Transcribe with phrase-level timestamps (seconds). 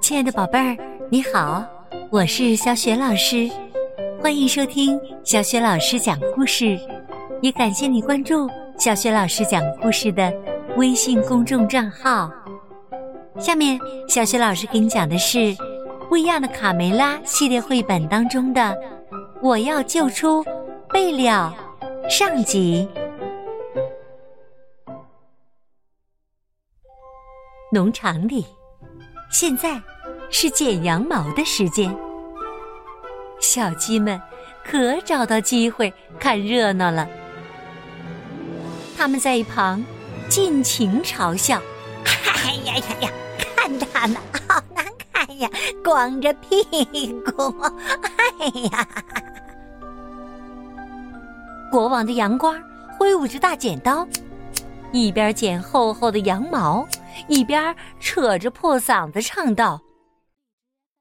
[0.00, 0.76] 亲爱的宝贝儿，
[1.10, 1.64] 你好，
[2.10, 3.48] 我是小雪老师，
[4.22, 6.78] 欢迎收听小雪老师讲故事，
[7.42, 10.32] 也感谢你关注小雪老师讲故事的
[10.76, 12.30] 微信公众账号。
[13.38, 15.38] 下面，小雪老师给你讲的是
[16.08, 18.60] 《不一样的卡梅拉》系列绘本当中的
[19.42, 20.42] 《我要救出
[20.88, 21.54] 贝了》
[22.08, 22.88] 上集。
[27.70, 28.46] 农场里，
[29.30, 29.78] 现在
[30.30, 31.94] 是剪羊毛的时间，
[33.40, 34.18] 小鸡们
[34.64, 37.06] 可找到机会看热闹了。
[38.96, 39.84] 他们在一旁
[40.30, 41.60] 尽情嘲笑
[42.42, 43.10] ：“哎呀呀呀！”
[43.54, 44.16] 看他们
[44.48, 45.50] 好难看呀，
[45.84, 46.64] 光着屁
[47.20, 47.54] 股！
[48.40, 48.88] 哎呀！
[51.70, 52.58] 国王的羊倌
[52.98, 54.08] 挥舞着大剪刀，
[54.92, 56.86] 一边剪厚厚的羊毛，
[57.28, 59.80] 一边扯着破嗓子唱道：“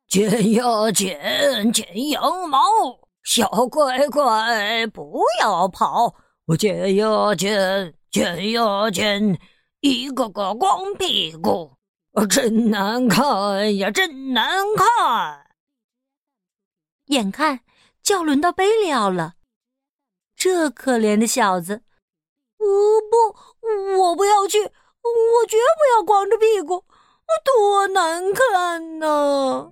[0.09, 2.59] 剪呀剪，剪羊毛，
[3.23, 6.15] 小乖乖不要跑！
[6.45, 9.39] 我剪呀剪，剪呀剪，
[9.81, 11.77] 一个个光屁股。”
[12.29, 15.45] 真难看呀，真难看！
[17.05, 17.59] 眼看
[18.01, 19.35] 就要轮到贝了了，
[20.35, 21.86] 这可怜的小子，哦
[22.57, 26.83] 不，我不要去，我绝不要光着屁股，
[27.45, 29.69] 多难看呐！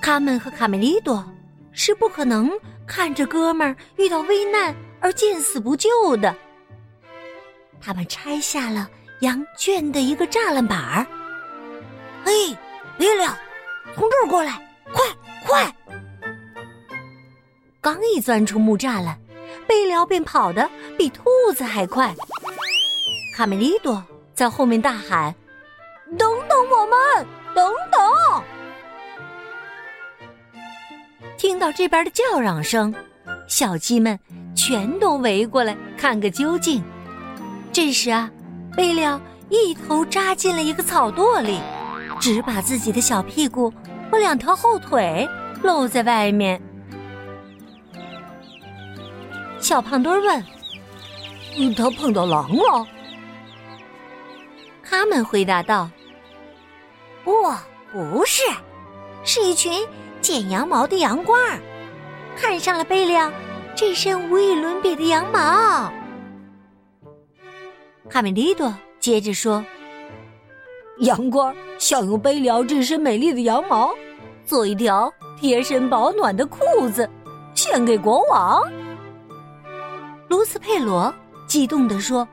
[0.00, 1.24] 卡门和卡梅利多
[1.72, 2.50] 是不可能
[2.86, 6.34] 看着哥们儿遇到危难而见死不救的，
[7.80, 8.88] 他们拆下了。
[9.20, 11.06] 羊圈的一个栅栏板儿，
[12.26, 12.54] 嘿，
[12.98, 13.38] 贝了，
[13.94, 14.60] 从这儿过来，
[14.92, 15.02] 快
[15.46, 15.74] 快！
[17.80, 19.18] 刚一钻出木栅栏，
[19.66, 22.14] 贝了便跑得比兔子还快。
[23.36, 24.02] 卡梅利多
[24.34, 25.34] 在后面大喊
[26.18, 28.42] ：“等等我们，等等！”
[31.36, 32.94] 听到这边的叫嚷声，
[33.48, 34.18] 小鸡们
[34.54, 36.82] 全都围过来看个究竟。
[37.72, 38.30] 这时啊。
[38.76, 41.60] 贝了一头扎进了一个草垛里，
[42.20, 43.72] 只把自己的小屁股
[44.10, 45.28] 和两条后腿
[45.62, 46.60] 露在外面。
[49.64, 50.44] 小胖墩问
[51.74, 52.86] ：“他碰到狼了？”
[54.84, 55.88] 他们回答道
[57.24, 57.32] ：“不，
[57.90, 58.42] 不是，
[59.24, 59.72] 是一群
[60.20, 61.58] 剪羊毛的羊倌儿，
[62.36, 63.32] 看上了贝利奥
[63.74, 65.90] 这身无与伦比的羊毛。”
[68.10, 68.70] 卡梅利多
[69.00, 69.64] 接着说
[71.00, 73.94] ：“羊倌想用贝利奥这身美丽的羊毛，
[74.44, 75.10] 做一条
[75.40, 76.60] 贴身保暖的裤
[76.92, 77.08] 子，
[77.54, 78.62] 献给国王。”
[80.28, 81.14] 卢斯佩罗
[81.46, 82.26] 激动地说：“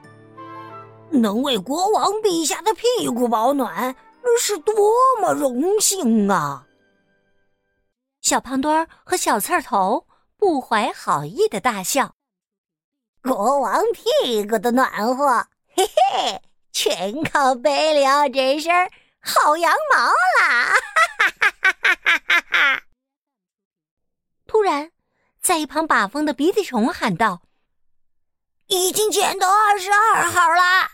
[1.12, 4.74] 能为国王陛下的屁股保暖，那是多
[5.22, 6.66] 么荣幸啊！”
[8.22, 10.08] 小胖墩儿和小刺儿头
[10.38, 12.16] 不怀好意的大笑
[13.22, 16.42] ：“国王屁股的暖和。”嘿嘿，
[16.72, 18.74] 全靠贝里奥这身
[19.22, 19.98] 好羊毛
[20.40, 20.74] 啦！
[21.18, 21.74] 哈哈哈
[22.04, 22.84] 哈哈哈！
[24.46, 24.92] 突然，
[25.42, 27.42] 在一旁把风的鼻涕虫喊道
[28.72, 30.90] ：“已经剪到二十二号啦！”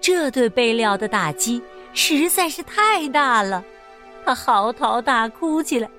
[0.00, 1.62] 这对贝了的打击
[1.92, 3.62] 实在是太大了，
[4.24, 5.90] 他嚎啕大哭起来：“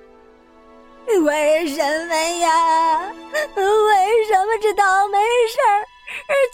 [1.22, 3.12] 为什么呀？
[3.54, 5.84] 为什么这倒霉事儿？”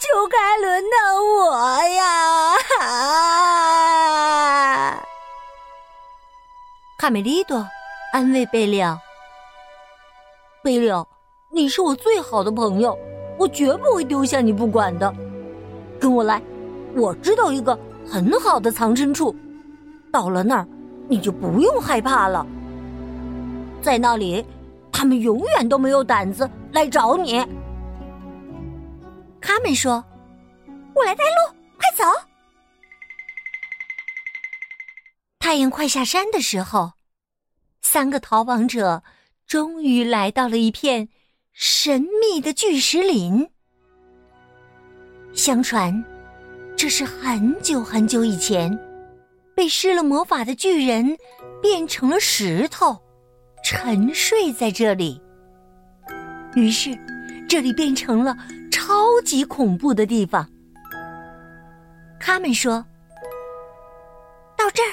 [0.01, 2.57] 就该轮到我呀！
[6.97, 7.65] 卡梅利多
[8.11, 8.99] 安慰贝利奥
[10.61, 11.07] ：“贝了，
[11.55, 12.99] 你是我最好的朋友，
[13.39, 15.09] 我绝不会丢下你不管的。
[15.97, 16.41] 跟我来，
[16.93, 19.33] 我知道一个很好的藏身处，
[20.11, 20.67] 到了那儿
[21.07, 22.45] 你就不用害怕了。
[23.81, 24.45] 在那里，
[24.91, 27.41] 他们永远都没有胆子来找你。”
[29.39, 30.03] 他们说
[30.93, 32.03] ：“我来带路，快走！”
[35.39, 36.95] 太阳快下山的时候，
[37.81, 39.03] 三个逃亡者
[39.47, 41.07] 终于来到了一片
[41.57, 43.47] 神秘的巨石林。
[45.31, 46.03] 相传，
[46.75, 48.77] 这是很久很久以前，
[49.55, 51.17] 被施了魔法的巨人
[51.61, 53.01] 变成了石头，
[53.63, 55.21] 沉睡在这里。
[56.55, 56.93] 于是，
[57.47, 58.35] 这里变成了。
[58.69, 60.47] 超级恐怖的地方，
[62.19, 62.85] 他们说
[64.55, 64.91] ：“到这儿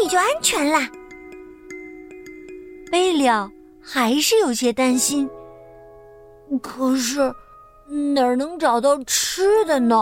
[0.00, 0.88] 你就安全啦。”
[2.92, 3.50] 贝利奥
[3.82, 5.28] 还是有些担心。
[6.58, 7.34] 可是
[8.14, 9.96] 哪儿能找到吃的呢？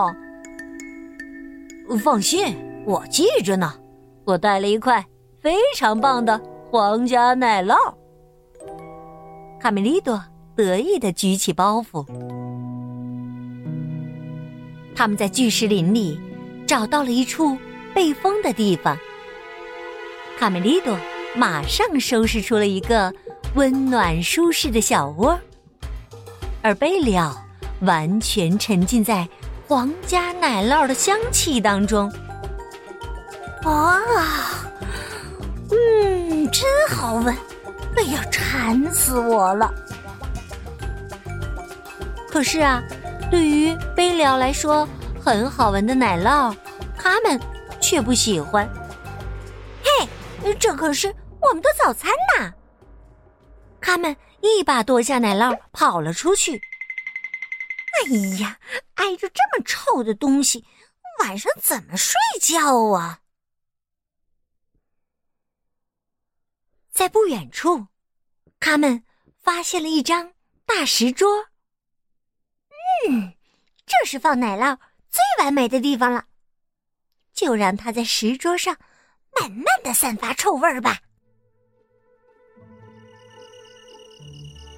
[2.03, 2.55] 放心，
[2.85, 3.73] 我记着呢。
[4.25, 5.05] 我带了一块
[5.41, 6.39] 非常棒的
[6.71, 7.75] 皇家奶酪。
[9.59, 10.23] 卡梅利多
[10.55, 12.05] 得意的举起包袱。
[14.95, 16.19] 他们在巨石林里
[16.65, 17.57] 找到了一处
[17.93, 18.97] 被风的地方。
[20.39, 20.97] 卡梅利多
[21.35, 23.13] 马上收拾出了一个
[23.55, 25.37] 温暖舒适的小窝，
[26.63, 27.35] 而贝里奥
[27.81, 29.27] 完全沉浸在
[29.67, 32.09] 皇家奶酪的香气当中。
[33.65, 34.01] 哇，
[35.69, 37.35] 嗯，真好闻！
[37.97, 39.71] 哎呀，馋死我了！
[42.29, 42.81] 可是啊，
[43.29, 44.87] 对于贝里奥来说，
[45.21, 46.55] 很好闻的奶酪，
[46.97, 47.37] 他们
[47.81, 48.67] 却不喜欢。
[49.83, 50.07] 嘿，
[50.55, 52.53] 这可是我们的早餐呐！
[53.81, 54.15] 他们
[54.49, 56.61] 一把夺下奶酪，跑了出去。
[57.95, 58.59] 哎呀，
[58.95, 60.65] 挨着这么臭的东西，
[61.19, 63.21] 晚上怎么睡觉啊？
[66.91, 67.87] 在不远处，
[68.59, 69.03] 他们
[69.41, 70.33] 发现了一张
[70.65, 71.49] 大石桌。
[73.07, 73.33] 嗯，
[73.85, 74.77] 这是放奶酪
[75.09, 76.25] 最完美的地方了。
[77.33, 78.77] 就让它在石桌上
[79.39, 81.02] 慢慢的散发臭味儿吧。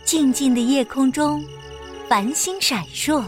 [0.05, 1.43] 静静的夜空中，
[2.07, 3.25] 繁星闪烁，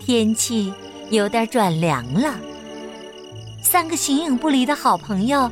[0.00, 0.72] 天气
[1.10, 2.38] 有点转凉了。
[3.60, 5.50] 三个形影不离的好朋友，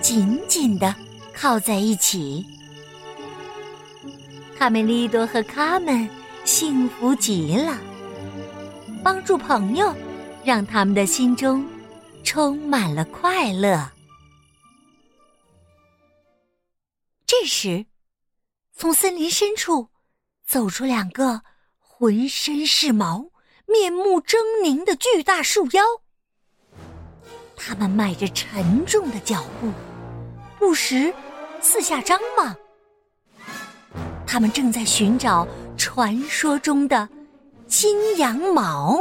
[0.00, 0.94] 紧紧的
[1.34, 2.46] 靠在一起。
[4.56, 6.08] 卡梅利多和卡门
[6.44, 7.76] 幸福极了。
[9.02, 9.92] 帮助朋友，
[10.44, 11.66] 让他们的心中
[12.22, 13.90] 充满了快乐。
[17.26, 17.84] 这时，
[18.80, 19.88] 从森林深处
[20.46, 21.42] 走出两个
[21.80, 23.28] 浑身是毛、
[23.66, 25.82] 面目狰狞的巨大树妖。
[27.56, 29.72] 他们迈着沉重的脚步，
[30.60, 31.12] 不时
[31.60, 32.54] 四下张望。
[34.24, 35.44] 他们正在寻找
[35.76, 37.08] 传说中的。
[37.66, 38.98] 金羊毛，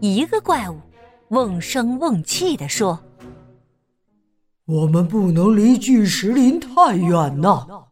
[0.00, 0.80] 一个怪物
[1.28, 2.98] 瓮声瓮气地说
[4.68, 7.86] ：“我们不能离巨石林太远呐。”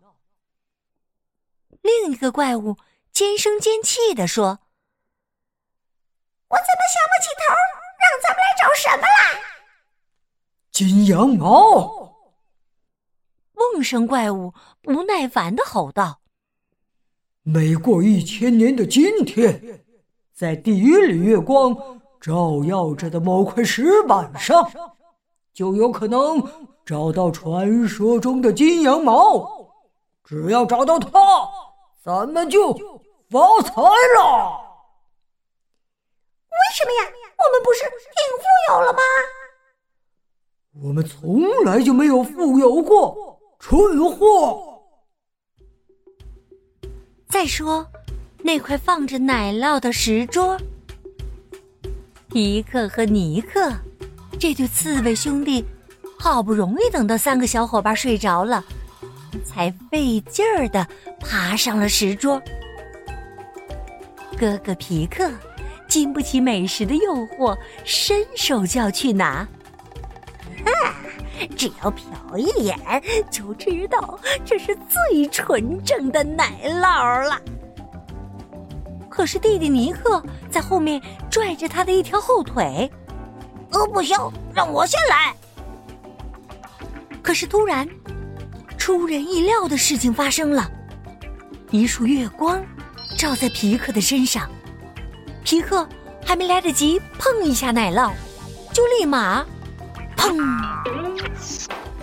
[1.81, 2.77] 另一个怪物
[3.13, 4.45] 尖声尖气地说
[6.49, 7.55] ：“我怎么想不起头，
[8.03, 9.41] 让咱们来找什么啦？”
[10.71, 12.13] 金羊毛，
[13.55, 14.53] 瓮声怪物
[14.83, 16.21] 不耐烦的吼道。
[17.43, 19.83] 每过一千年的今天，
[20.35, 24.71] 在第一缕月光照耀着的某块石板上，
[25.57, 26.47] 就有可能
[26.85, 29.73] 找到传说中的金羊毛。
[30.23, 31.09] 只要找到它，
[32.05, 32.75] 咱们就
[33.31, 34.61] 发财了。
[36.51, 37.11] 为什么呀？
[37.39, 38.99] 我们不是挺富有了吗？
[40.83, 44.83] 我们从来就没有富有过，蠢货。
[47.31, 47.87] 再说，
[48.43, 50.59] 那块放着奶酪的石桌，
[52.29, 53.73] 皮克和尼克
[54.39, 55.65] 这对刺猬兄弟，
[56.19, 58.63] 好不容易等到三个小伙伴睡着了，
[59.45, 60.87] 才费劲儿的
[61.19, 62.41] 爬上了石桌。
[64.39, 65.31] 哥哥皮克
[65.89, 69.47] 经不起美食的诱惑，伸手就要去拿。
[71.57, 72.77] 只要瞟一眼
[73.31, 77.41] 就知道这是最纯正的奶酪了。
[79.09, 81.01] 可是弟弟尼克在后面
[81.31, 82.91] 拽着他的一条后腿。
[83.77, 84.17] 呃，不行，
[84.55, 85.35] 让我先来。
[87.23, 87.87] 可是突然，
[88.79, 90.71] 出人意料的事情发生了，
[91.71, 92.65] 一束月光
[93.19, 94.51] 照在皮克的身上，
[95.45, 95.87] 皮克
[96.25, 98.11] 还没来得及碰一下奶酪，
[98.73, 99.45] 就立马。
[100.17, 100.35] 砰！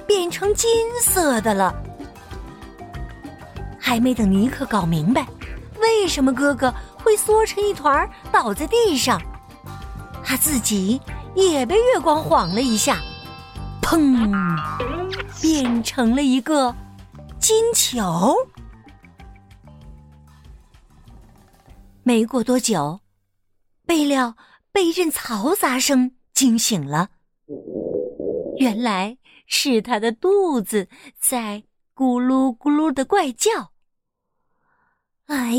[0.05, 0.69] 变成金
[1.01, 1.73] 色的了。
[3.79, 5.25] 还没等尼克搞明白
[5.79, 9.19] 为什么哥哥会缩成一团倒在地上，
[10.23, 11.01] 他自己
[11.35, 13.01] 也被月光晃了一下，
[13.81, 14.29] 砰！
[15.41, 16.73] 变成了一个
[17.39, 18.35] 金球。
[22.03, 22.99] 没过多久，
[23.85, 24.35] 贝料
[24.71, 27.09] 被一阵嘈杂声惊醒了。
[28.57, 30.87] 原来是他的肚子
[31.19, 31.63] 在
[31.95, 33.71] 咕噜咕噜的怪叫。
[35.27, 35.53] 哎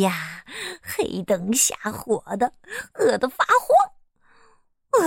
[0.00, 0.44] 呀，
[0.82, 2.52] 黑灯瞎火的，
[2.94, 3.93] 饿得发慌，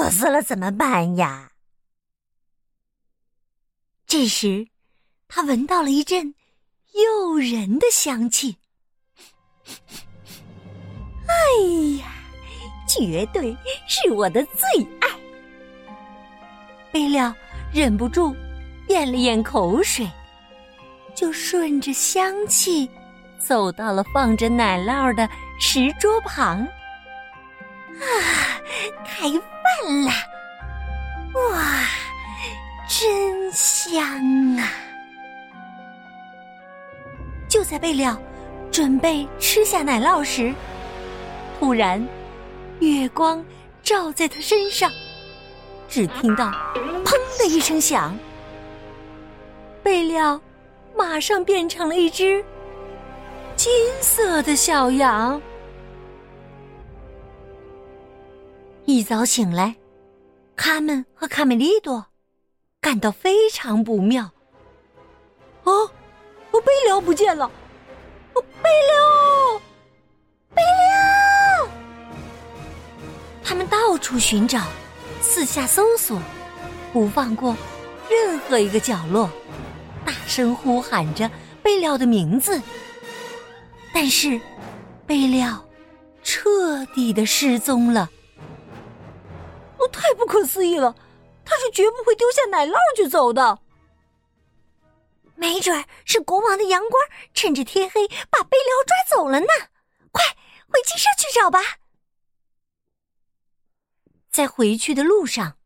[0.09, 1.51] 死了怎么办呀？
[4.05, 4.67] 这时，
[5.27, 6.33] 他闻到了一阵
[6.93, 8.57] 诱人的香气。
[11.27, 11.35] 哎
[11.99, 12.05] 呀，
[12.87, 13.55] 绝对
[13.87, 15.07] 是我的最爱。
[16.91, 17.33] 贝料
[17.73, 18.33] 忍不住
[18.87, 20.09] 咽了咽口水，
[21.13, 22.89] 就顺着香气
[23.37, 26.59] 走到了放着奶酪的石桌旁。
[27.99, 28.56] 啊，
[29.05, 30.11] 开饭了！
[31.33, 31.83] 哇，
[32.87, 34.03] 真香
[34.57, 34.69] 啊！
[37.47, 38.17] 就在贝料
[38.71, 40.53] 准备吃下奶酪时，
[41.59, 42.05] 突然
[42.79, 43.43] 月光
[43.83, 44.91] 照在他身上，
[45.87, 46.51] 只听到
[47.05, 48.17] “砰”的一声响，
[49.81, 50.39] 贝料
[50.95, 52.43] 马上变成了一只
[53.55, 53.71] 金
[54.01, 55.41] 色的小羊。
[58.89, 59.75] 一早醒来，
[60.55, 62.05] 卡门和卡梅利多
[62.79, 64.31] 感到非常不妙。
[65.63, 65.91] 哦。
[66.51, 67.51] 我贝辽不见了！
[68.33, 69.61] 我贝辽，
[70.55, 71.69] 贝辽！
[73.43, 74.63] 他们到处寻找，
[75.19, 76.17] 四下搜索，
[76.93, 77.53] 不放过
[78.09, 79.29] 任何一个角落，
[80.05, 81.29] 大声呼喊着
[81.61, 82.59] 贝辽的名字。
[83.93, 84.39] 但是，
[85.05, 85.61] 贝辽
[86.23, 88.09] 彻底的失踪了。
[89.87, 90.93] 我太不可思议了！
[91.45, 93.57] 他是绝不会丢下奶酪就走的。
[95.35, 97.01] 没准是国王的阳光
[97.33, 99.47] 趁着天黑把贝辽抓走了呢！
[100.11, 100.25] 快
[100.67, 101.59] 回鸡舍去找吧。
[104.29, 105.57] 在回去的路上，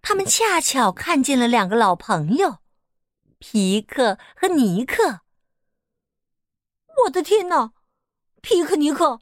[0.00, 2.58] 他们恰巧看见了两个老朋友——
[3.38, 5.20] 皮克和尼克。
[7.04, 7.72] 我的天哪，
[8.40, 9.20] 皮克、尼克，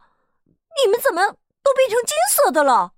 [0.82, 2.94] 你们怎么都变成金色的了？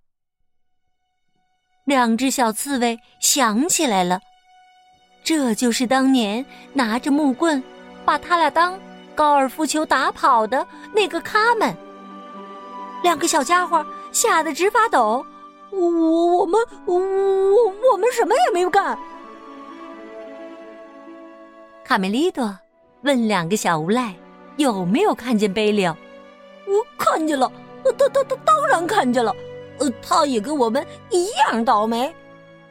[1.85, 4.21] 两只小刺猬想起来了。
[5.25, 7.63] 这就是当年拿着木棍
[8.05, 8.79] 把他俩当
[9.15, 11.75] 高尔夫球打跑的那个卡门。
[13.03, 15.25] 两个小家伙吓得直发抖。
[15.71, 16.95] 我我们我
[17.93, 18.99] 我们什么也没有干。
[21.85, 22.59] 卡梅利多
[23.03, 24.15] 问两个小无赖
[24.57, 25.87] 有没有看见贝利。
[25.87, 25.97] 我
[26.97, 27.51] 看见了，
[27.85, 29.35] 他他他当然看见了。
[30.03, 32.15] 他也跟我们一样倒霉，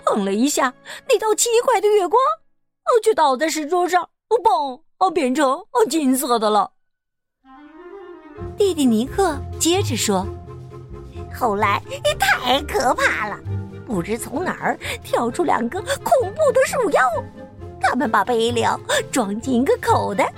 [0.05, 0.73] 碰了一下
[1.07, 2.19] 那道奇怪的月光。
[3.01, 4.09] 却倒在石桌上，
[4.43, 4.81] 嘣！
[4.97, 6.71] 哦，变成哦金色的了。
[8.57, 10.27] 弟弟尼克接着说
[11.33, 11.81] ：“后来
[12.19, 13.39] 太可怕了，
[13.87, 17.01] 不知从哪儿跳出两个恐怖的树妖，
[17.79, 18.79] 他们把贝料
[19.11, 20.31] 装进一个口袋，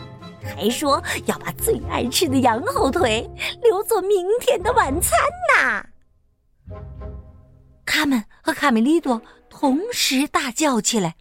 [0.56, 3.30] 还说要把最爱吃的羊后腿
[3.64, 5.20] 留作明天的晚餐
[5.58, 5.84] 呐。”
[7.86, 11.16] 卡门和卡梅利多同时大叫起来。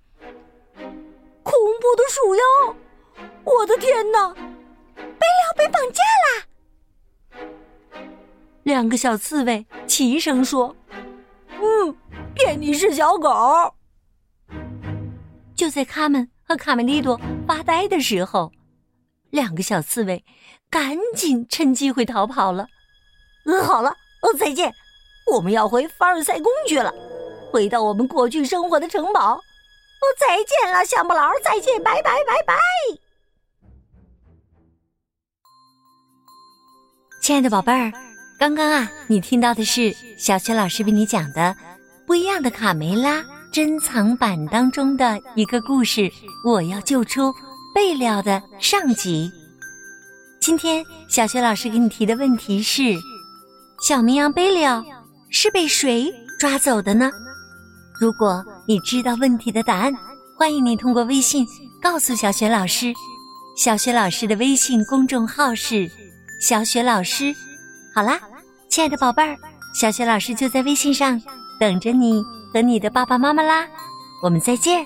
[1.42, 2.42] 恐怖的鼠妖！
[3.44, 4.32] 我的天哪！
[4.32, 7.42] 贝料被绑架啦！
[8.62, 10.74] 两个小刺猬齐声说
[11.60, 11.96] ：“嗯，
[12.34, 13.74] 骗你是小狗。”
[15.56, 18.52] 就在卡门和卡梅利多发呆的时候，
[19.30, 20.24] 两个小刺猬
[20.70, 22.68] 赶紧趁机会逃跑了。
[23.46, 23.90] 嗯，好了，
[24.22, 24.72] 哦，再见，
[25.30, 26.92] 我们要回凡尔赛宫去了，
[27.50, 29.34] 回到我们过去生活的城堡。
[29.34, 32.54] 哦，再见了，小木老，再见，拜拜，拜拜。
[37.22, 37.92] 亲爱的宝贝儿，
[38.38, 41.40] 刚刚啊，你听到的是小雪老师为你讲的
[42.04, 43.20] 《不一样的卡梅拉》
[43.52, 46.10] 珍藏版当中的一个故事。
[46.44, 47.32] 我要救出
[47.72, 49.30] 贝利奥的上集。
[50.40, 52.82] 今天小雪老师给你提的问题是：
[53.86, 54.84] 小绵羊贝利奥
[55.34, 57.10] 是被谁抓走的呢？
[57.98, 59.92] 如果你知道问题的答案，
[60.36, 61.46] 欢迎你通过微信
[61.80, 62.92] 告诉小雪老师。
[63.56, 65.90] 小雪老师的微信公众号是
[66.38, 67.34] “小雪老师”。
[67.94, 68.20] 好啦，
[68.68, 69.36] 亲爱的宝贝儿，
[69.74, 71.20] 小雪老师就在微信上
[71.58, 72.22] 等着你
[72.52, 73.66] 和你的爸爸妈妈啦。
[74.22, 74.84] 我们再见。